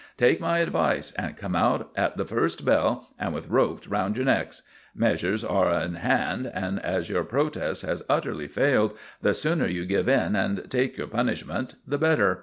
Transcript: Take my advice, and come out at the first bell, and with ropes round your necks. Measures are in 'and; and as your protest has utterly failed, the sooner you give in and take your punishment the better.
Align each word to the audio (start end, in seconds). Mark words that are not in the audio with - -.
Take 0.17 0.41
my 0.41 0.57
advice, 0.57 1.11
and 1.11 1.37
come 1.37 1.55
out 1.55 1.91
at 1.95 2.17
the 2.17 2.25
first 2.25 2.65
bell, 2.65 3.09
and 3.19 3.35
with 3.35 3.49
ropes 3.49 3.87
round 3.87 4.15
your 4.15 4.25
necks. 4.25 4.63
Measures 4.95 5.43
are 5.43 5.71
in 5.79 5.95
'and; 5.95 6.47
and 6.47 6.79
as 6.83 7.07
your 7.11 7.23
protest 7.23 7.83
has 7.83 8.01
utterly 8.09 8.47
failed, 8.47 8.97
the 9.21 9.35
sooner 9.35 9.67
you 9.67 9.85
give 9.85 10.09
in 10.09 10.35
and 10.35 10.67
take 10.71 10.97
your 10.97 11.05
punishment 11.05 11.75
the 11.85 11.99
better. 11.99 12.39